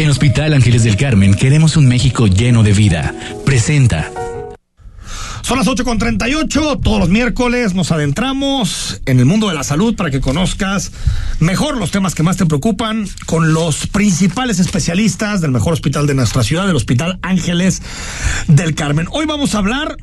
En 0.00 0.08
Hospital 0.08 0.54
Ángeles 0.54 0.82
del 0.82 0.96
Carmen 0.96 1.34
queremos 1.34 1.76
un 1.76 1.86
México 1.86 2.26
lleno 2.26 2.62
de 2.62 2.72
vida. 2.72 3.14
Presenta. 3.44 4.10
Son 5.42 5.58
las 5.58 5.68
8 5.68 5.84
con 5.84 5.98
38, 5.98 6.78
todos 6.82 7.00
los 7.00 7.08
miércoles 7.10 7.74
nos 7.74 7.92
adentramos 7.92 9.02
en 9.04 9.18
el 9.18 9.26
mundo 9.26 9.48
de 9.48 9.54
la 9.54 9.62
salud 9.62 9.96
para 9.96 10.10
que 10.10 10.20
conozcas 10.20 10.92
mejor 11.38 11.76
los 11.76 11.90
temas 11.90 12.14
que 12.14 12.22
más 12.22 12.38
te 12.38 12.46
preocupan 12.46 13.06
con 13.26 13.52
los 13.52 13.86
principales 13.88 14.58
especialistas 14.58 15.42
del 15.42 15.50
mejor 15.50 15.74
hospital 15.74 16.06
de 16.06 16.14
nuestra 16.14 16.44
ciudad, 16.44 16.70
el 16.70 16.76
Hospital 16.76 17.18
Ángeles 17.20 17.82
del 18.48 18.74
Carmen. 18.74 19.06
Hoy 19.10 19.26
vamos 19.26 19.54
a 19.54 19.58
hablar 19.58 19.96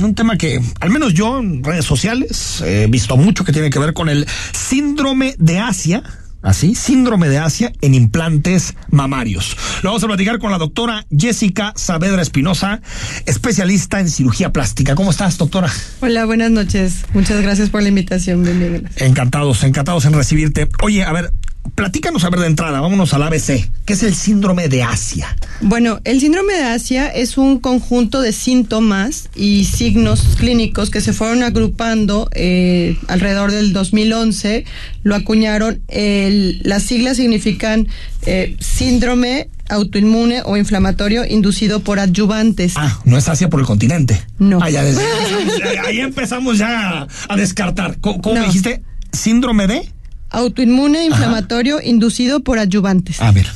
un 0.00 0.14
tema 0.14 0.38
que 0.38 0.60
al 0.80 0.90
menos 0.90 1.12
yo 1.12 1.38
en 1.38 1.62
redes 1.62 1.84
sociales 1.84 2.62
he 2.64 2.86
visto 2.86 3.16
mucho 3.18 3.44
que 3.44 3.52
tiene 3.52 3.68
que 3.68 3.78
ver 3.78 3.92
con 3.92 4.08
el 4.08 4.26
síndrome 4.52 5.34
de 5.38 5.58
Asia 5.58 6.02
así, 6.44 6.74
síndrome 6.74 7.28
de 7.28 7.38
Asia 7.38 7.72
en 7.80 7.94
implantes 7.94 8.74
mamarios. 8.90 9.56
Lo 9.82 9.90
vamos 9.90 10.04
a 10.04 10.06
platicar 10.06 10.38
con 10.38 10.52
la 10.52 10.58
doctora 10.58 11.06
Jessica 11.10 11.72
Saavedra 11.74 12.22
Espinosa, 12.22 12.80
especialista 13.26 13.98
en 13.98 14.08
cirugía 14.08 14.52
plástica. 14.52 14.94
¿Cómo 14.94 15.10
estás, 15.10 15.38
doctora? 15.38 15.72
Hola, 16.00 16.24
buenas 16.26 16.50
noches. 16.50 17.04
Muchas 17.14 17.42
gracias 17.42 17.70
por 17.70 17.82
la 17.82 17.88
invitación. 17.88 18.44
Bienvenida. 18.44 18.88
Encantados, 18.96 19.64
encantados 19.64 20.04
en 20.04 20.12
recibirte. 20.12 20.68
Oye, 20.82 21.02
a 21.02 21.12
ver, 21.12 21.32
Platícanos 21.74 22.22
a 22.24 22.30
ver 22.30 22.40
de 22.40 22.46
entrada, 22.46 22.80
vámonos 22.80 23.14
al 23.14 23.22
ABC. 23.24 23.68
¿Qué 23.84 23.94
es 23.94 24.02
el 24.04 24.14
síndrome 24.14 24.68
de 24.68 24.84
Asia? 24.84 25.36
Bueno, 25.60 26.00
el 26.04 26.20
síndrome 26.20 26.52
de 26.52 26.62
Asia 26.62 27.08
es 27.08 27.36
un 27.36 27.58
conjunto 27.58 28.20
de 28.20 28.32
síntomas 28.32 29.28
y 29.34 29.64
signos 29.64 30.36
clínicos 30.38 30.90
que 30.90 31.00
se 31.00 31.12
fueron 31.12 31.42
agrupando 31.42 32.28
eh, 32.32 32.96
alrededor 33.08 33.50
del 33.50 33.72
2011. 33.72 34.64
Lo 35.02 35.16
acuñaron, 35.16 35.82
las 35.88 36.84
siglas 36.84 37.16
significan 37.16 37.88
eh, 38.26 38.56
síndrome 38.60 39.48
autoinmune 39.68 40.42
o 40.44 40.56
inflamatorio 40.56 41.24
inducido 41.24 41.80
por 41.80 41.98
adyuvantes. 41.98 42.74
Ah, 42.76 43.00
no 43.04 43.16
es 43.16 43.28
Asia 43.28 43.48
por 43.48 43.60
el 43.60 43.66
continente. 43.66 44.22
No. 44.38 44.60
Ah, 44.62 44.70
ya 44.70 44.82
ahí 45.86 46.00
empezamos 46.00 46.58
ya 46.58 47.06
a 47.28 47.36
descartar. 47.36 47.98
¿Cómo, 48.00 48.40
dijiste? 48.44 48.82
¿Síndrome 49.12 49.66
de? 49.66 49.93
Autoinmune 50.34 51.04
inflamatorio 51.04 51.80
inducido 51.82 52.40
por 52.40 52.58
adyuvantes. 52.58 53.20
A 53.20 53.32
ver. 53.32 53.46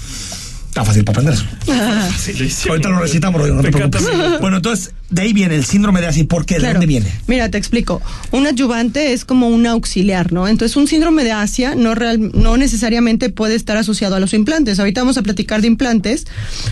Está 0.69 0.85
fácil 0.85 1.03
para 1.03 1.21
aprender 1.21 1.35
eso. 1.35 2.69
Ahorita 2.69 2.89
lo 2.91 3.01
recitamos, 3.01 3.49
no 3.49 3.63
te 3.63 3.73
preocupes. 3.73 4.03
Bueno, 4.41 4.59
entonces, 4.59 4.93
de 5.09 5.23
ahí 5.23 5.33
viene 5.33 5.57
el 5.57 5.65
síndrome 5.65 6.01
de 6.01 6.07
así. 6.07 6.25
¿Por 6.25 6.45
qué? 6.45 6.59
¿De 6.59 6.71
dónde 6.71 6.87
viene? 6.87 7.11
Mira, 7.27 7.51
te 7.51 7.57
explico. 7.59 8.03
Un 8.33 8.47
adyuvante 8.47 9.13
es 9.13 9.25
como 9.25 9.49
un 9.49 9.67
auxiliar, 9.67 10.33
¿no? 10.33 10.47
Entonces, 10.47 10.77
un 10.77 10.87
síndrome 10.87 11.25
de 11.25 11.33
Asia 11.33 11.75
no, 11.75 11.95
real, 11.95 12.31
no 12.35 12.57
necesariamente 12.59 13.31
puede 13.31 13.55
estar 13.55 13.77
asociado 13.77 14.15
a 14.17 14.21
los 14.21 14.35
implantes. 14.35 14.79
Ahorita 14.79 15.01
vamos 15.01 15.17
a 15.17 15.23
platicar 15.23 15.63
de 15.63 15.69
implantes, 15.69 16.27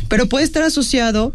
pero 0.09 0.29
puede 0.29 0.45
estar 0.45 0.63
asociado 0.63 1.33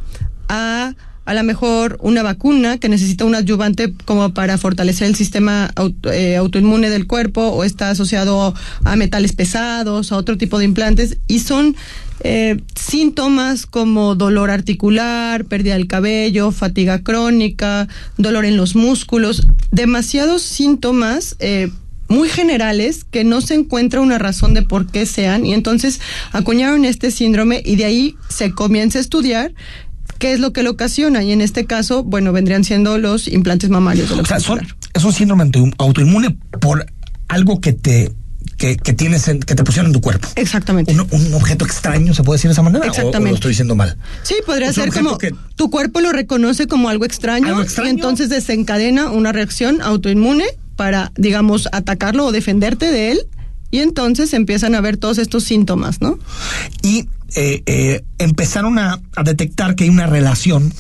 a 0.47 0.93
a 1.25 1.33
lo 1.33 1.43
mejor 1.43 1.97
una 2.01 2.23
vacuna 2.23 2.77
que 2.77 2.89
necesita 2.89 3.25
un 3.25 3.35
adyuvante 3.35 3.93
como 4.05 4.33
para 4.33 4.57
fortalecer 4.57 5.07
el 5.07 5.15
sistema 5.15 5.71
eh, 6.11 6.35
autoinmune 6.35 6.89
del 6.89 7.07
cuerpo 7.07 7.41
o 7.49 7.63
está 7.63 7.91
asociado 7.91 8.53
a 8.83 8.95
metales 8.95 9.33
pesados, 9.33 10.11
a 10.11 10.17
otro 10.17 10.37
tipo 10.37 10.57
de 10.57 10.65
implantes 10.65 11.17
y 11.27 11.39
son 11.39 11.75
eh, 12.23 12.59
síntomas 12.75 13.65
como 13.65 14.15
dolor 14.15 14.51
articular, 14.51 15.45
pérdida 15.45 15.73
del 15.73 15.87
cabello, 15.87 16.51
fatiga 16.51 16.99
crónica, 16.99 17.87
dolor 18.17 18.45
en 18.45 18.57
los 18.57 18.75
músculos, 18.75 19.47
demasiados 19.71 20.41
síntomas. 20.41 21.35
Eh, 21.39 21.69
muy 22.07 22.27
generales 22.27 23.05
que 23.09 23.23
no 23.23 23.39
se 23.39 23.53
encuentra 23.53 24.01
una 24.01 24.17
razón 24.17 24.53
de 24.53 24.63
por 24.63 24.85
qué 24.85 25.05
sean 25.05 25.45
y 25.45 25.53
entonces 25.53 26.01
acuñaron 26.33 26.83
este 26.83 27.09
síndrome 27.09 27.63
y 27.63 27.77
de 27.77 27.85
ahí 27.85 28.15
se 28.27 28.51
comienza 28.51 28.97
a 28.97 29.01
estudiar 29.01 29.53
qué 30.21 30.33
es 30.33 30.39
lo 30.39 30.53
que 30.53 30.63
lo 30.63 30.69
ocasiona. 30.71 31.23
Y 31.23 31.33
en 31.33 31.41
este 31.41 31.65
caso, 31.65 32.03
bueno, 32.03 32.31
vendrían 32.31 32.63
siendo 32.63 32.97
los 32.97 33.27
implantes 33.27 33.69
mamarios. 33.69 34.11
o 34.11 34.23
sea, 34.23 34.37
es 34.37 35.03
un 35.03 35.11
síndrome 35.11 35.51
autoinmune 35.77 36.37
por 36.61 36.85
algo 37.27 37.59
que 37.59 37.73
te 37.73 38.13
que, 38.57 38.75
tienes 38.75 39.23
que 39.23 39.55
te 39.55 39.63
pusieron 39.63 39.87
en 39.87 39.93
tu 39.93 40.01
cuerpo. 40.01 40.27
Exactamente. 40.35 40.93
Un, 40.93 41.33
objeto 41.33 41.65
extraño, 41.65 42.13
¿se 42.13 42.21
puede 42.23 42.37
decir 42.37 42.49
de 42.49 42.53
esa 42.53 42.61
manera? 42.61 42.85
Exactamente. 42.85 43.29
¿O, 43.29 43.31
lo 43.31 43.35
estoy 43.35 43.49
diciendo 43.49 43.75
mal? 43.75 43.97
Sí, 44.21 44.35
podría 44.45 44.71
ser 44.71 44.93
como 44.93 45.17
que 45.17 45.33
tu 45.55 45.71
cuerpo 45.71 45.99
lo 45.99 46.11
reconoce 46.11 46.67
como 46.67 46.87
algo 46.89 47.03
extraño, 47.03 47.47
¿Algo 47.47 47.63
extraño, 47.63 47.87
y 47.87 47.91
entonces 47.91 48.29
desencadena 48.29 49.09
una 49.09 49.31
reacción 49.31 49.81
autoinmune 49.81 50.45
para, 50.75 51.11
digamos, 51.15 51.67
atacarlo 51.71 52.27
o 52.27 52.31
defenderte 52.31 52.91
de 52.91 53.11
él. 53.11 53.21
Y 53.71 53.79
entonces 53.79 54.33
empiezan 54.33 54.75
a 54.75 54.81
ver 54.81 54.97
todos 54.97 55.17
estos 55.17 55.43
síntomas, 55.45 55.99
¿no? 55.99 56.19
Y 56.83 57.07
eh, 57.35 57.63
eh, 57.65 58.03
empezaron 58.17 58.79
a, 58.79 59.01
detectar 59.23 59.75
que 59.75 59.85
hay 59.85 59.89
una 59.89 60.07
relación 60.07 60.73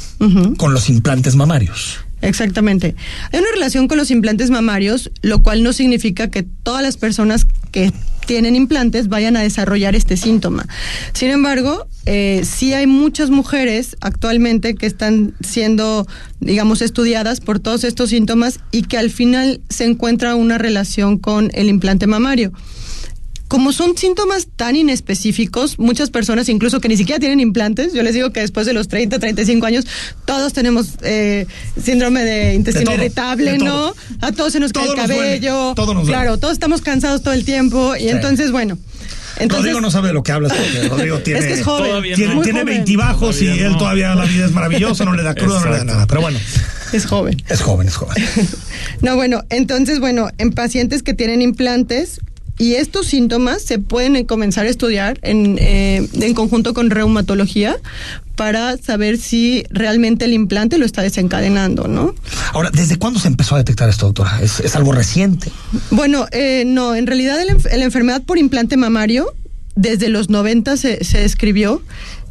con 0.57 0.73
los 0.73 0.89
implantes 0.89 1.35
mamarios. 1.35 1.99
Exactamente. 2.21 2.95
Hay 3.31 3.39
una 3.39 3.49
relación 3.53 3.87
con 3.87 3.97
los 3.97 4.11
implantes 4.11 4.51
mamarios, 4.51 5.11
lo 5.21 5.41
cual 5.41 5.63
no 5.63 5.73
significa 5.73 6.29
que 6.29 6.43
todas 6.43 6.83
las 6.83 6.97
personas 6.97 7.45
que 7.71 7.91
tienen 8.27 8.55
implantes 8.55 9.07
vayan 9.07 9.35
a 9.35 9.41
desarrollar 9.41 9.95
este 9.95 10.17
síntoma. 10.17 10.67
Sin 11.13 11.31
embargo, 11.31 11.87
eh, 12.05 12.43
sí 12.45 12.73
hay 12.73 12.85
muchas 12.85 13.29
mujeres 13.29 13.97
actualmente 14.01 14.75
que 14.75 14.85
están 14.85 15.33
siendo, 15.41 16.07
digamos, 16.39 16.81
estudiadas 16.81 17.39
por 17.39 17.59
todos 17.59 17.83
estos 17.83 18.09
síntomas 18.09 18.59
y 18.71 18.83
que 18.83 18.97
al 18.97 19.09
final 19.09 19.61
se 19.69 19.85
encuentra 19.85 20.35
una 20.35 20.57
relación 20.57 21.17
con 21.17 21.49
el 21.53 21.69
implante 21.69 22.07
mamario 22.07 22.51
como 23.51 23.73
son 23.73 23.97
síntomas 23.97 24.47
tan 24.55 24.77
inespecíficos, 24.77 25.77
muchas 25.77 26.09
personas, 26.09 26.47
incluso 26.47 26.79
que 26.79 26.87
ni 26.87 26.95
siquiera 26.95 27.19
tienen 27.19 27.41
implantes, 27.41 27.91
yo 27.91 28.01
les 28.01 28.13
digo 28.13 28.31
que 28.31 28.39
después 28.39 28.65
de 28.65 28.71
los 28.71 28.87
30, 28.87 29.19
35 29.19 29.65
años, 29.65 29.85
todos 30.23 30.53
tenemos 30.53 30.91
eh, 31.01 31.45
síndrome 31.77 32.23
de 32.23 32.53
intestino 32.53 32.93
irritable, 32.93 33.57
¿no? 33.57 33.93
A 34.21 34.31
todos 34.31 34.53
se 34.53 34.61
nos 34.61 34.71
cae 34.71 34.87
el 34.87 34.95
cabello. 34.95 35.75
claro, 36.05 36.37
todos 36.37 36.53
estamos 36.53 36.79
cansados 36.79 37.23
todo 37.23 37.33
el 37.33 37.43
tiempo. 37.43 37.93
Y 37.97 38.07
entonces, 38.07 38.53
bueno. 38.53 38.77
Entonces, 39.35 39.65
Rodrigo 39.65 39.81
no 39.81 39.91
sabe 39.91 40.07
de 40.07 40.13
lo 40.13 40.23
que 40.23 40.31
hablas 40.31 40.53
porque 40.53 40.87
Rodrigo 40.87 41.19
tiene, 41.23 41.41
es 41.41 41.45
que 41.47 41.53
es 41.55 41.63
joven, 41.63 42.03
tiene, 42.15 42.41
tiene 42.41 42.63
20 42.63 42.95
bajos 42.95 43.41
y 43.41 43.49
él 43.49 43.75
todavía 43.75 44.15
la 44.15 44.23
vida 44.23 44.45
es 44.45 44.51
maravillosa, 44.53 45.03
no 45.03 45.13
le 45.13 45.23
da 45.23 45.35
cruda, 45.35 45.59
no 45.59 45.71
le 45.71 45.77
da 45.77 45.83
nada. 45.83 46.07
Pero 46.07 46.21
bueno. 46.21 46.39
Es 46.93 47.05
joven. 47.05 47.43
Es 47.49 47.61
joven, 47.61 47.89
es 47.89 47.95
joven. 47.97 48.15
no, 49.01 49.17
bueno, 49.17 49.43
entonces, 49.49 49.99
bueno, 49.99 50.29
en 50.37 50.51
pacientes 50.51 51.03
que 51.03 51.13
tienen 51.13 51.41
implantes, 51.41 52.21
y 52.57 52.75
estos 52.75 53.07
síntomas 53.07 53.61
se 53.61 53.79
pueden 53.79 54.23
comenzar 54.25 54.65
a 54.65 54.69
estudiar 54.69 55.19
en, 55.21 55.57
eh, 55.59 56.07
en 56.13 56.33
conjunto 56.33 56.73
con 56.73 56.89
reumatología 56.89 57.77
para 58.35 58.77
saber 58.77 59.17
si 59.17 59.65
realmente 59.69 60.25
el 60.25 60.33
implante 60.33 60.77
lo 60.77 60.85
está 60.85 61.01
desencadenando, 61.01 61.87
¿no? 61.87 62.15
Ahora, 62.53 62.69
¿desde 62.71 62.97
cuándo 62.97 63.19
se 63.19 63.27
empezó 63.27 63.55
a 63.55 63.59
detectar 63.59 63.89
esto, 63.89 64.07
doctora? 64.07 64.41
¿Es, 64.41 64.75
algo 64.75 64.91
reciente? 64.91 65.51
Bueno, 65.91 66.27
eh, 66.31 66.63
no, 66.65 66.95
en 66.95 67.07
realidad 67.07 67.37
la 67.45 67.83
enfermedad 67.83 68.23
por 68.23 68.37
implante 68.37 68.77
mamario 68.77 69.33
desde 69.75 70.09
los 70.09 70.29
90 70.29 70.77
se, 70.77 71.03
se 71.03 71.19
describió. 71.19 71.81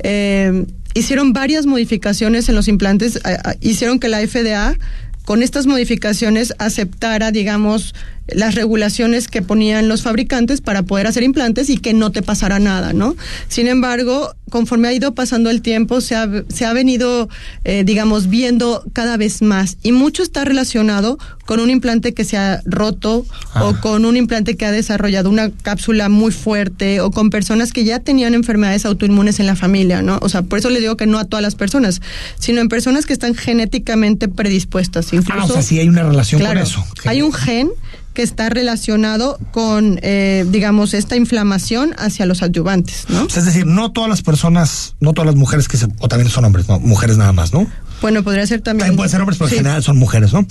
Eh, 0.03 0.67
hicieron 0.95 1.33
varias 1.33 1.67
modificaciones 1.67 2.49
en 2.49 2.55
los 2.55 2.69
implantes, 2.69 3.21
hicieron 3.61 3.99
que 3.99 4.09
la 4.09 4.21
FDA 4.27 4.77
con 5.25 5.43
estas 5.43 5.67
modificaciones 5.67 6.55
aceptara, 6.59 7.31
digamos, 7.31 7.95
las 8.35 8.55
regulaciones 8.55 9.29
que 9.29 9.43
ponían 9.43 9.89
los 9.89 10.03
fabricantes 10.03 10.61
para 10.61 10.83
poder 10.83 11.07
hacer 11.07 11.23
implantes 11.23 11.71
y 11.71 11.79
que 11.79 11.93
no 11.93 12.11
te 12.11 12.23
pasara 12.23 12.59
nada, 12.59 12.93
¿no? 12.93 13.17
Sin 13.49 13.69
embargo, 13.69 14.35
conforme 14.51 14.89
ha 14.89 14.93
ido 14.93 15.15
pasando 15.15 15.51
el 15.51 15.63
tiempo, 15.63 16.01
se 16.01 16.15
ha, 16.17 16.29
se 16.49 16.67
ha 16.67 16.73
venido, 16.73 17.29
eh, 17.65 17.85
digamos, 17.85 18.29
viendo 18.29 18.85
cada 18.93 19.17
vez 19.17 19.43
más 19.43 19.79
y 19.83 19.93
mucho 19.93 20.23
está 20.23 20.45
relacionado 20.45 21.19
con 21.47 21.59
un 21.59 21.71
implante 21.71 22.15
que 22.15 22.25
se 22.25 22.37
ha 22.37 22.61
roto 22.65 23.19
o 23.19 23.27
ah. 23.55 23.81
con 23.81 24.05
un 24.05 24.17
implante 24.17 24.57
que 24.57 24.67
ha 24.67 24.71
desarrollado 24.71 25.29
una 25.29 25.51
cápsula 25.51 26.09
muy 26.09 26.31
fuerte 26.31 27.01
o 27.01 27.11
con 27.11 27.31
personas 27.31 27.73
que 27.73 27.85
ya 27.85 27.99
tenían 27.99 28.35
enfermedades 28.35 28.85
autoinmunes 28.85 29.41
en 29.41 29.47
la 29.47 29.57
familia, 29.57 30.03
¿no? 30.03 30.19
O 30.23 30.29
sea, 30.29 30.43
por 30.43 30.59
eso 30.59 30.71
le 30.71 30.79
digo 30.79 30.97
que 30.97 31.07
no 31.07 31.19
a 31.19 31.25
todas 31.25 31.43
las 31.43 31.55
personas, 31.57 32.03
sino 32.39 32.61
en 32.61 32.69
personas 32.69 33.07
que 33.07 33.13
están 33.13 33.35
genéticamente 33.35 34.29
predispuestas. 34.29 35.13
Incluso, 35.13 35.41
ah, 35.41 35.45
o 35.45 35.53
sea, 35.53 35.63
sí 35.63 35.79
hay 35.79 35.89
una 35.89 36.03
relación 36.03 36.41
con 36.41 36.59
eso. 36.59 36.85
Hay 37.05 37.23
un 37.23 37.33
gen 37.33 37.71
que 38.15 38.23
está 38.23 38.49
relacionado 38.49 39.39
con, 39.53 39.99
eh, 40.03 40.45
digamos, 40.49 40.95
esta 40.95 41.17
inflamación 41.17 41.95
hacia 41.99 42.27
los 42.27 42.43
adyuvantes, 42.43 43.07
¿no? 43.09 43.27
es 43.27 43.45
decir, 43.45 43.67
no 43.67 43.93
todas 43.93 44.11
las 44.11 44.23
personas, 44.23 44.95
no 45.01 45.13
todas 45.13 45.27
las 45.27 45.37
mujeres 45.37 45.69
que 45.69 45.77
se, 45.77 45.87
o 46.01 46.09
también 46.09 46.31
son 46.31 46.45
hombres, 46.45 46.69
no, 46.69 46.81
mujeres 46.81 47.17
nada 47.17 47.33
más, 47.33 47.53
¿no? 47.53 47.67
Bueno, 48.01 48.23
podría 48.23 48.47
ser 48.47 48.61
también. 48.61 48.81
También 48.87 48.97
pueden 48.97 49.11
ser 49.11 49.21
hombres, 49.21 49.39
pero 49.39 49.49
Sí. 49.49 49.57
en 49.57 49.61
general 49.65 49.83
son 49.83 49.99
mujeres, 49.99 50.33
¿no? 50.33 50.47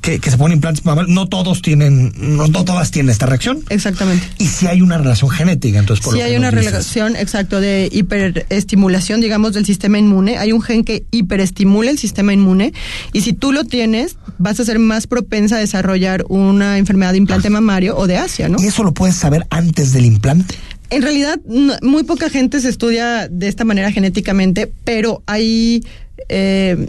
Que, 0.00 0.18
que 0.18 0.30
se 0.30 0.36
ponen 0.38 0.56
implantes 0.56 0.84
mamarios. 0.84 1.14
No 1.14 1.26
todos 1.28 1.60
tienen, 1.62 2.12
no, 2.16 2.48
no 2.48 2.64
todas 2.64 2.90
tienen 2.90 3.10
esta 3.10 3.26
reacción. 3.26 3.60
Exactamente. 3.68 4.26
Y 4.38 4.46
si 4.46 4.66
hay 4.66 4.80
una 4.82 4.98
relación 4.98 5.30
genética, 5.30 5.78
entonces 5.78 6.04
por 6.04 6.14
lo 6.14 6.18
que 6.18 6.24
hay 6.24 6.36
una 6.36 6.50
dices. 6.50 6.64
relación, 6.66 7.16
exacto, 7.16 7.60
de 7.60 7.88
hiperestimulación, 7.92 9.20
digamos, 9.20 9.52
del 9.54 9.64
sistema 9.66 9.98
inmune. 9.98 10.38
Hay 10.38 10.52
un 10.52 10.62
gen 10.62 10.84
que 10.84 11.04
hiperestimula 11.10 11.90
el 11.90 11.98
sistema 11.98 12.32
inmune 12.32 12.72
y 13.12 13.20
si 13.22 13.32
tú 13.32 13.52
lo 13.52 13.64
tienes, 13.64 14.16
vas 14.38 14.60
a 14.60 14.64
ser 14.64 14.78
más 14.78 15.06
propensa 15.06 15.56
a 15.56 15.58
desarrollar 15.58 16.24
una 16.28 16.78
enfermedad 16.78 17.12
de 17.12 17.18
implante 17.18 17.50
mamario 17.50 17.96
o 17.96 18.06
de 18.06 18.16
Asia, 18.16 18.48
¿no? 18.48 18.62
¿Y 18.62 18.66
eso 18.66 18.82
lo 18.82 18.92
puedes 18.94 19.16
saber 19.16 19.46
antes 19.50 19.92
del 19.92 20.06
implante? 20.06 20.54
En 20.90 21.02
realidad, 21.02 21.38
no- 21.46 21.74
muy 21.82 22.04
poca 22.04 22.28
gente 22.30 22.60
se 22.60 22.68
estudia 22.68 23.26
de 23.28 23.48
esta 23.48 23.64
manera 23.64 23.90
genéticamente, 23.90 24.70
pero 24.84 25.22
hay 25.26 25.82
eh, 26.28 26.88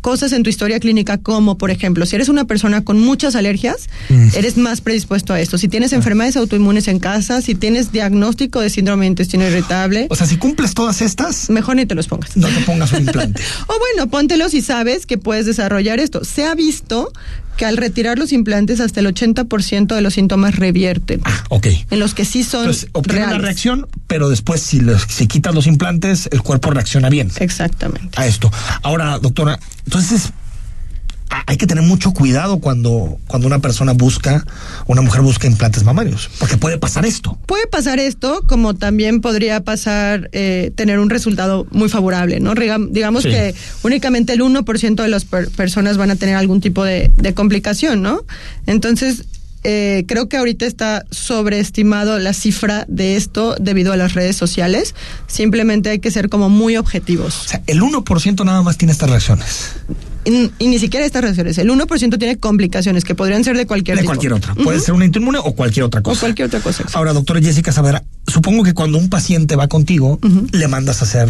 cosas 0.00 0.32
en 0.32 0.42
tu 0.42 0.48
historia 0.48 0.80
clínica 0.80 1.18
como, 1.18 1.58
por 1.58 1.70
ejemplo, 1.70 2.06
si 2.06 2.16
eres 2.16 2.30
una 2.30 2.46
persona 2.46 2.82
con 2.84 2.98
muchas 2.98 3.36
alergias, 3.36 3.90
Mm. 4.08 4.28
eres 4.34 4.56
más 4.56 4.80
predispuesto 4.80 5.34
a 5.34 5.40
esto. 5.42 5.58
Si 5.58 5.68
tienes 5.68 5.92
enfermedades 5.92 6.38
autoinmunes 6.38 6.88
en 6.88 6.98
casa, 7.00 7.42
si 7.42 7.54
tienes 7.54 7.92
diagnóstico 7.92 8.60
de 8.60 8.70
síndrome 8.70 9.04
de 9.04 9.08
intestino 9.08 9.46
irritable, 9.46 10.06
O 10.08 10.16
sea, 10.16 10.26
si 10.26 10.38
cumples 10.38 10.72
todas 10.72 11.02
estas, 11.02 11.50
mejor 11.50 11.76
ni 11.76 11.84
te 11.84 11.94
los 11.94 12.06
pongas. 12.08 12.34
no 12.38 12.48
te 12.48 12.60
pongas 12.62 12.92
un 12.92 13.00
implante. 13.00 13.42
O 13.66 13.78
bueno, 13.78 14.10
póntelos 14.10 14.54
y 14.54 14.62
sabes 14.62 15.04
que 15.04 15.18
puedes 15.18 15.44
desarrollar 15.44 16.00
esto. 16.00 16.24
Se 16.24 16.46
ha 16.46 16.54
visto 16.54 17.12
que 17.60 17.66
al 17.66 17.76
retirar 17.76 18.18
los 18.18 18.32
implantes 18.32 18.80
hasta 18.80 19.00
el 19.00 19.06
80% 19.14 19.94
de 19.94 20.00
los 20.00 20.14
síntomas 20.14 20.56
revierten. 20.56 21.20
Ah, 21.24 21.44
ok. 21.50 21.66
En 21.90 21.98
los 21.98 22.14
que 22.14 22.24
sí 22.24 22.42
son 22.42 22.60
Entonces, 22.62 22.88
obtiene 22.92 23.18
una 23.18 23.26
reales. 23.32 23.44
reacción, 23.44 23.86
pero 24.06 24.30
después 24.30 24.62
si, 24.62 24.80
los- 24.80 25.02
si 25.02 25.26
quitas 25.26 25.54
los 25.54 25.66
implantes, 25.66 26.26
el 26.32 26.40
cuerpo 26.40 26.70
reacciona 26.70 27.10
bien 27.10 27.30
Exactamente. 27.38 28.18
a 28.18 28.26
esto. 28.26 28.50
Ahora, 28.82 29.18
doctora, 29.18 29.58
entonces 29.84 30.26
a- 30.26 30.32
hay 31.50 31.56
que 31.56 31.66
tener 31.66 31.82
mucho 31.82 32.12
cuidado 32.12 32.58
cuando, 32.60 33.18
cuando 33.26 33.48
una 33.48 33.58
persona 33.58 33.92
busca, 33.92 34.46
una 34.86 35.02
mujer 35.02 35.20
busca 35.22 35.48
implantes 35.48 35.82
mamarios, 35.82 36.30
porque 36.38 36.56
puede 36.56 36.78
pasar 36.78 37.04
esto. 37.04 37.36
Puede 37.46 37.66
pasar 37.66 37.98
esto, 37.98 38.42
como 38.46 38.74
también 38.74 39.20
podría 39.20 39.60
pasar 39.64 40.30
eh, 40.32 40.70
tener 40.76 41.00
un 41.00 41.10
resultado 41.10 41.66
muy 41.72 41.88
favorable, 41.88 42.38
¿no? 42.38 42.54
Digamos 42.54 43.24
Sí. 43.24 43.30
que 43.30 43.54
únicamente 43.82 44.32
el 44.32 44.42
1% 44.42 45.02
de 45.02 45.08
las 45.08 45.24
per- 45.24 45.50
personas 45.50 45.96
van 45.96 46.12
a 46.12 46.16
tener 46.16 46.36
algún 46.36 46.60
tipo 46.60 46.84
de, 46.84 47.10
de 47.16 47.34
complicación, 47.34 48.00
¿no? 48.00 48.22
Entonces, 48.66 49.24
eh, 49.64 50.04
creo 50.08 50.28
que 50.28 50.36
ahorita 50.36 50.64
está 50.66 51.04
sobreestimado 51.10 52.18
la 52.18 52.32
cifra 52.32 52.84
de 52.88 53.16
esto 53.16 53.56
debido 53.60 53.92
a 53.92 53.96
las 53.96 54.14
redes 54.14 54.36
sociales. 54.36 54.94
Simplemente 55.26 55.90
hay 55.90 55.98
que 55.98 56.10
ser 56.12 56.28
como 56.28 56.48
muy 56.48 56.76
objetivos. 56.76 57.40
O 57.46 57.48
sea, 57.48 57.62
el 57.66 57.82
1% 57.82 58.44
nada 58.44 58.62
más 58.62 58.78
tiene 58.78 58.92
estas 58.92 59.10
reacciones. 59.10 59.72
Y, 60.24 60.50
y 60.58 60.68
ni 60.68 60.78
siquiera 60.78 61.06
estas 61.06 61.22
reacciones. 61.22 61.56
El 61.58 61.70
1% 61.70 62.18
tiene 62.18 62.36
complicaciones 62.38 63.04
que 63.04 63.14
podrían 63.14 63.42
ser 63.42 63.56
de 63.56 63.66
cualquier 63.66 63.96
de 63.96 64.02
tipo. 64.02 64.10
cualquier 64.10 64.32
otra. 64.34 64.54
Puede 64.54 64.80
ser 64.80 64.94
una 64.94 65.06
inmune 65.06 65.38
o 65.42 65.52
cualquier 65.54 65.84
otra 65.84 66.02
cosa. 66.02 66.18
O 66.18 66.20
cualquier 66.20 66.46
otra 66.46 66.60
cosa. 66.60 66.82
exacto. 66.82 66.98
Ahora, 66.98 67.12
doctora 67.12 67.40
Jessica 67.40 67.72
Saavedra, 67.72 68.04
supongo 68.26 68.62
que 68.62 68.74
cuando 68.74 68.98
un 68.98 69.08
paciente 69.08 69.56
va 69.56 69.68
contigo, 69.68 70.18
le 70.52 70.68
mandas 70.68 71.00
a 71.00 71.04
hacer 71.04 71.28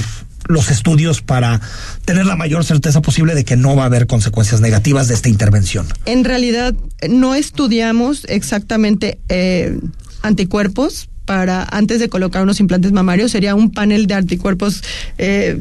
los 0.49 0.71
estudios 0.71 1.21
para 1.23 1.61
tener 2.05 2.27
la 2.27 2.35
mayor 2.35 2.65
certeza 2.65 3.01
posible 3.03 3.35
de 3.35 3.45
que 3.45 3.57
no 3.57 3.77
va 3.77 3.85
a 3.85 3.87
haber 3.87 4.07
consecuencias 4.09 4.61
negativas 4.61 5.07
de 5.07 5.15
esta 5.15 5.29
intervención. 5.29 5.87
En 6.07 6.25
realidad 6.25 6.75
no 7.09 7.35
estudiamos 7.37 8.25
exactamente 8.29 9.19
eh, 9.29 9.79
anticuerpos 10.23 11.09
para 11.27 11.63
antes 11.71 12.01
de 12.01 12.09
colocar 12.09 12.43
unos 12.43 12.59
implantes 12.59 12.91
mamarios. 12.93 13.31
Sería 13.31 13.55
un 13.55 13.71
panel 13.71 14.07
de 14.07 14.15
anticuerpos. 14.15 14.83
eh, 15.19 15.61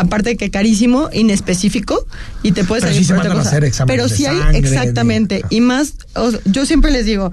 Aparte 0.00 0.30
de 0.30 0.36
que 0.36 0.50
carísimo, 0.50 1.10
inespecífico, 1.12 2.06
y 2.42 2.52
te 2.52 2.64
puedes 2.64 2.82
Pero 2.84 2.94
salir 2.94 3.02
sí 3.04 3.08
se 3.08 3.14
por 3.14 3.20
otra 3.20 3.28
mandan 3.34 3.40
a 3.40 3.44
cosa. 3.44 3.56
hacer 3.56 3.64
exámenes 3.68 3.96
Pero 4.02 4.08
sí 4.16 4.24
hay, 4.26 4.38
sangre, 4.38 4.60
de- 4.62 4.68
exactamente. 4.68 5.44
Y 5.50 5.60
más, 5.60 5.94
o- 6.16 6.32
yo 6.46 6.64
siempre 6.64 6.90
les 6.90 7.04
digo, 7.04 7.32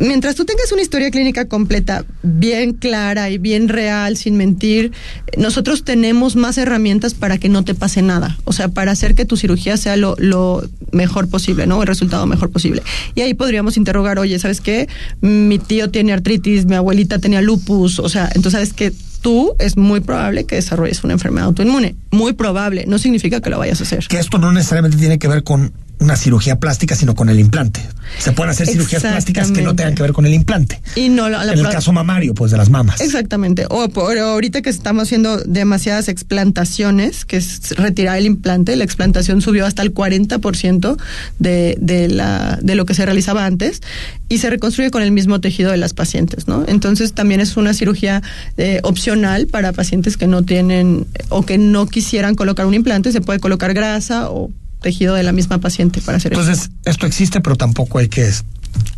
mientras 0.00 0.34
tú 0.36 0.44
tengas 0.44 0.70
una 0.72 0.80
historia 0.80 1.10
clínica 1.10 1.46
completa, 1.46 2.04
bien 2.22 2.72
clara 2.72 3.30
y 3.30 3.38
bien 3.38 3.68
real, 3.68 4.16
sin 4.16 4.36
mentir, 4.36 4.92
nosotros 5.36 5.84
tenemos 5.84 6.36
más 6.36 6.56
herramientas 6.56 7.14
para 7.14 7.36
que 7.38 7.48
no 7.48 7.64
te 7.64 7.74
pase 7.74 8.00
nada. 8.00 8.38
O 8.44 8.52
sea, 8.52 8.68
para 8.68 8.92
hacer 8.92 9.14
que 9.14 9.24
tu 9.24 9.36
cirugía 9.36 9.76
sea 9.76 9.96
lo, 9.96 10.14
lo 10.18 10.62
mejor 10.92 11.28
posible, 11.28 11.66
¿no? 11.66 11.80
El 11.82 11.88
resultado 11.88 12.24
mejor 12.26 12.50
posible. 12.50 12.82
Y 13.14 13.20
ahí 13.22 13.34
podríamos 13.34 13.76
interrogar, 13.76 14.18
oye, 14.18 14.38
¿sabes 14.38 14.60
qué? 14.60 14.88
Mi 15.20 15.58
tío 15.58 15.90
tiene 15.90 16.12
artritis, 16.12 16.64
mi 16.64 16.76
abuelita 16.76 17.18
tenía 17.18 17.42
lupus, 17.42 17.98
o 17.98 18.08
sea, 18.08 18.26
entonces 18.34 18.52
sabes 18.52 18.72
que 18.72 18.92
tú 19.20 19.54
es 19.58 19.76
muy 19.76 20.00
probable 20.00 20.44
que 20.44 20.56
desarrolles 20.56 21.04
una 21.04 21.14
enfermedad 21.14 21.46
autoinmune. 21.46 21.96
Muy 22.10 22.32
probable, 22.32 22.84
no 22.86 22.98
significa 22.98 23.40
que 23.40 23.50
lo 23.50 23.58
vayas 23.58 23.80
a 23.80 23.84
hacer. 23.84 24.06
Que 24.08 24.18
esto 24.18 24.38
no 24.38 24.52
necesariamente 24.52 24.96
tiene 24.96 25.18
que 25.18 25.28
ver 25.28 25.42
con 25.42 25.72
una 26.00 26.16
cirugía 26.16 26.58
plástica, 26.58 26.94
sino 26.94 27.14
con 27.14 27.28
el 27.28 27.40
implante. 27.40 27.80
Se 28.18 28.32
pueden 28.32 28.50
hacer 28.50 28.66
cirugías 28.66 29.02
plásticas 29.02 29.50
que 29.50 29.62
no 29.62 29.74
tengan 29.74 29.94
que 29.94 30.02
ver 30.02 30.12
con 30.12 30.26
el 30.26 30.32
implante. 30.32 30.80
Y 30.96 31.08
no 31.08 31.28
la, 31.28 31.44
la 31.44 31.52
en 31.52 31.58
el 31.58 31.68
caso 31.68 31.92
mamario, 31.92 32.34
pues 32.34 32.50
de 32.50 32.56
las 32.56 32.70
mamas. 32.70 33.00
Exactamente. 33.00 33.66
O 33.68 33.88
por 33.88 34.16
ahorita 34.16 34.62
que 34.62 34.70
estamos 34.70 35.04
haciendo 35.04 35.38
demasiadas 35.38 36.08
explantaciones, 36.08 37.24
que 37.24 37.36
es 37.36 37.76
retirar 37.76 38.18
el 38.18 38.26
implante, 38.26 38.76
la 38.76 38.84
explantación 38.84 39.40
subió 39.40 39.66
hasta 39.66 39.82
el 39.82 39.92
40% 39.92 40.96
de, 41.38 41.76
de, 41.80 42.08
la, 42.08 42.58
de 42.62 42.74
lo 42.74 42.86
que 42.86 42.94
se 42.94 43.04
realizaba 43.04 43.44
antes 43.44 43.82
y 44.28 44.38
se 44.38 44.50
reconstruye 44.50 44.90
con 44.90 45.02
el 45.02 45.10
mismo 45.10 45.40
tejido 45.40 45.70
de 45.70 45.76
las 45.76 45.94
pacientes, 45.94 46.48
¿no? 46.48 46.64
Entonces 46.66 47.12
también 47.12 47.40
es 47.40 47.56
una 47.56 47.74
cirugía 47.74 48.22
eh, 48.56 48.80
opcional 48.82 49.46
para 49.46 49.72
pacientes 49.72 50.16
que 50.16 50.26
no 50.26 50.42
tienen 50.42 51.06
o 51.28 51.44
que 51.44 51.58
no 51.58 51.86
quisieran 51.86 52.34
colocar 52.34 52.66
un 52.66 52.74
implante, 52.74 53.12
se 53.12 53.20
puede 53.20 53.40
colocar 53.40 53.74
grasa 53.74 54.30
o 54.30 54.50
tejido 54.80 55.14
de 55.14 55.22
la 55.22 55.32
misma 55.32 55.58
paciente 55.58 56.00
para 56.00 56.18
hacer 56.18 56.32
eso. 56.32 56.40
Entonces, 56.42 56.70
esto 56.84 57.06
existe, 57.06 57.40
pero 57.40 57.56
tampoco 57.56 57.98
hay 57.98 58.08
que 58.08 58.30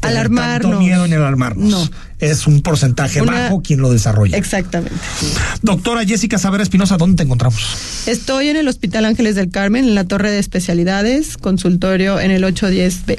Alarmarnos. 0.03 0.63
tanto 0.71 0.79
miedo 0.79 1.07
ni 1.07 1.15
alarmarnos. 1.15 1.69
No. 1.71 1.89
Es 2.19 2.47
un 2.47 2.61
porcentaje 2.63 3.23
Una- 3.23 3.33
bajo 3.33 3.63
quien 3.63 3.81
lo 3.81 3.91
desarrolla. 3.91 4.37
Exactamente. 4.37 4.95
Doctora 5.63 6.05
Jessica 6.05 6.39
Savera 6.39 6.63
Espinosa, 6.63 6.97
¿dónde 6.97 7.17
te 7.17 7.23
encontramos? 7.23 7.63
Estoy 8.07 8.49
en 8.49 8.57
el 8.57 8.69
Hospital 8.69 9.05
Ángeles 9.05 9.35
del 9.37 9.51
Carmen, 9.51 9.85
en 9.87 9.95
la 9.95 10.05
Torre 10.05 10.31
de 10.31 10.39
Especialidades, 10.39 11.37
consultorio 11.39 12.21
en 12.21 12.31
el 12.31 12.45
810B. 12.45 13.19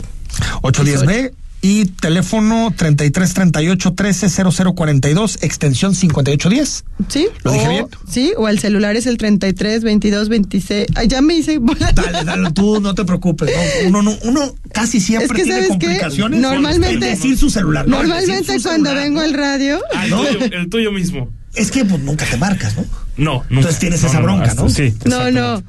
810B 0.62 1.32
y 1.64 1.86
teléfono 1.86 2.74
3338 2.76 3.94
130042, 3.96 5.40
extensión 5.44 5.94
5810. 5.96 6.84
¿Sí? 7.08 7.28
¿Lo 7.44 7.52
dije 7.52 7.68
O- 7.68 7.70
bien? 7.70 7.86
Sí, 8.10 8.34
o 8.38 8.48
el 8.50 8.60
celular 8.60 8.96
es 8.96 9.06
el 9.06 9.18
33 9.18 9.84
22 9.84 10.30
26. 10.30 10.88
Ay, 10.96 11.08
ya 11.08 11.22
me 11.22 11.36
hice 11.36 11.58
bola. 11.60 11.92
Dale, 11.92 12.24
dale, 12.24 12.52
tú 12.52 12.80
no 12.82 12.96
te 12.96 13.06
preocupes. 13.06 13.50
no, 13.84 13.88
uno, 14.00 14.02
no- 14.02 14.18
uno 14.24 14.56
casi 14.74 15.00
siempre 15.00 15.26
Es 15.26 15.32
que, 15.34 15.44
tiene 15.44 15.52
¿sabes 15.52 15.78
qué? 15.80 15.86
complicaciones. 15.86 16.40
Normalmente- 16.42 16.94
en 16.94 17.00
decir 17.16 17.38
su 17.38 17.50
celular. 17.50 17.88
no, 17.88 18.02
en 18.02 18.08
Normalmente 18.08 18.58
su 18.58 18.64
cuando 18.64 18.90
celular, 18.90 19.04
vengo 19.08 19.20
¿no? 19.20 19.26
al 19.26 19.34
radio, 19.34 19.80
Ah, 19.94 20.06
el, 20.06 20.10
¿No? 20.12 20.24
tuyo, 20.24 20.40
el 20.52 20.70
tuyo 20.70 20.92
mismo. 20.92 21.30
Es 21.54 21.70
que 21.70 21.84
pues, 21.86 22.02
nunca 22.02 22.26
te 22.26 22.38
marcas, 22.38 22.76
¿no? 22.78 22.86
No, 23.18 23.34
nunca. 23.34 23.46
Entonces 23.56 23.80
tienes 23.80 24.02
No, 24.02 24.08
esa 24.08 24.20
no, 24.20 24.24
bronca, 24.24 24.46
hasta- 24.46 24.64
¿no? 24.64 24.70
Sí. 24.70 24.94
no, 25.06 25.30
no. 25.32 25.62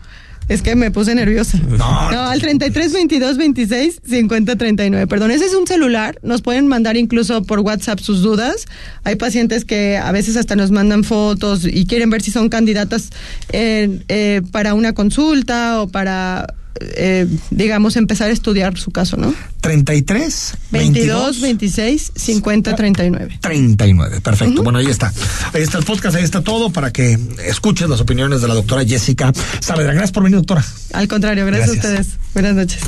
Es 0.49 0.63
que 0.63 0.75
me 0.77 0.91
puse 0.91 1.15
nerviosa. 1.15 1.59
No, 1.73 2.13
No, 2.13 2.23
al 2.23 2.41
33 2.41 2.93
22 2.93 3.37
26 3.39 4.01
50 4.09 4.57
39. 4.57 5.07
Perdón, 5.07 5.31
ese 5.31 5.47
es 5.47 5.55
un 5.55 5.67
celular. 5.67 6.19
Nos 6.23 6.43
pueden 6.43 6.67
mandar 6.69 6.97
incluso 6.97 7.43
por 7.43 7.61
WhatsApp 7.61 7.99
sus 8.01 8.23
dudas. 8.23 8.67
Hay 9.05 9.17
pacientes 9.17 9.65
que 9.65 9.97
a 9.97 10.13
veces 10.13 10.37
hasta 10.37 10.55
nos 10.55 10.71
mandan 10.71 11.05
fotos 11.05 11.65
y 11.65 11.87
quieren 11.87 12.11
ver 12.11 12.23
si 12.23 12.31
son 12.31 12.49
candidatas 12.49 13.11
eh, 13.53 14.01
eh, 14.09 14.43
para 14.53 14.75
una 14.75 14.93
consulta 14.93 15.81
o 15.83 15.89
para, 15.89 16.55
eh, 16.81 17.27
digamos, 17.51 17.97
empezar 17.97 18.31
a 18.31 18.33
estudiar 18.33 18.79
su 18.79 18.91
caso, 18.91 19.17
¿no? 19.17 19.35
33 19.61 20.55
22 20.71 21.41
26 21.41 22.13
50 22.17 22.75
39. 22.75 23.39
39, 23.41 24.21
perfecto. 24.21 24.63
Bueno, 24.63 24.79
ahí 24.79 24.87
está. 24.87 25.13
Ahí 25.53 25.63
está 25.63 25.79
el 25.79 25.85
podcast, 25.85 26.17
ahí 26.17 26.25
está 26.25 26.43
todo 26.43 26.71
para 26.71 26.93
que 26.93 27.19
escuches 27.45 27.89
las 27.89 28.01
opiniones 28.01 28.41
de 28.43 28.49
la 28.49 28.55
doctora 28.55 28.85
Jessica 28.85 29.33
Saavedra. 29.61 29.93
Gracias 29.93 30.13
por 30.13 30.23
venir, 30.25 30.39
doctora. 30.39 30.65
Al 30.93 31.09
contrario, 31.09 31.47
gracias, 31.47 31.77
Gracias. 31.77 31.85
a 31.85 32.01
ustedes. 32.01 32.19
Buenas 32.35 32.55
noches. 32.55 32.81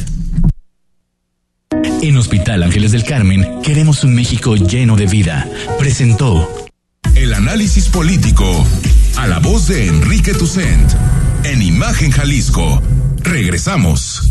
En 2.02 2.16
Hospital 2.16 2.62
Ángeles 2.62 2.92
del 2.92 3.04
Carmen 3.04 3.62
queremos 3.62 4.04
un 4.04 4.14
México 4.14 4.56
lleno 4.56 4.96
de 4.96 5.06
vida. 5.06 5.48
Presentó 5.78 6.66
El 7.14 7.32
análisis 7.34 7.88
político. 7.88 8.66
A 9.16 9.26
la 9.26 9.38
voz 9.38 9.68
de 9.68 9.86
Enrique 9.86 10.34
Tucent. 10.34 10.90
En 11.44 11.62
Imagen 11.62 12.10
Jalisco. 12.10 12.82
Regresamos. 13.25 14.31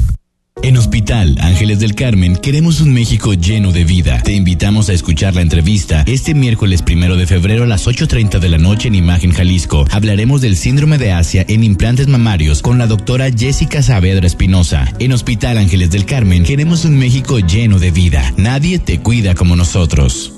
En 0.62 0.78
Hospital 0.78 1.38
Ángeles 1.42 1.80
del 1.80 1.96
Carmen 1.96 2.38
queremos 2.38 2.80
un 2.80 2.94
México 2.94 3.34
lleno 3.34 3.72
de 3.72 3.84
vida. 3.84 4.22
Te 4.24 4.34
invitamos 4.34 4.88
a 4.88 4.94
escuchar 4.94 5.36
la 5.36 5.42
entrevista 5.42 6.04
este 6.06 6.34
miércoles 6.34 6.84
primero 6.84 7.18
de 7.18 7.28
febrero 7.28 7.64
a 7.64 7.68
las 7.68 7.86
8.30 7.88 8.40
de 8.40 8.50
la 8.50 8.60
noche 8.60 8.88
en 8.88 8.96
Imagen 8.96 9.32
Jalisco. 9.32 9.84
Hablaremos 9.92 10.42
del 10.42 10.56
síndrome 10.56 10.98
de 11.00 11.12
Asia 11.12 11.44
en 11.50 11.64
implantes 11.64 12.08
mamarios 12.08 12.62
con 12.62 12.78
la 12.78 12.88
doctora 12.88 13.30
Jessica 13.30 13.82
Saavedra 13.82 14.28
Espinosa. 14.28 14.94
En 15.00 15.12
Hospital 15.12 15.58
Ángeles 15.58 15.90
del 15.92 16.06
Carmen 16.06 16.44
queremos 16.44 16.86
un 16.86 16.98
México 16.98 17.40
lleno 17.40 17.80
de 17.80 17.92
vida. 17.92 18.32
Nadie 18.38 18.80
te 18.80 19.00
cuida 19.00 19.34
como 19.36 19.56
nosotros. 19.56 20.33